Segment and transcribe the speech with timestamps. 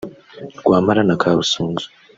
[0.65, 1.85] Rwampara na Kabusunzu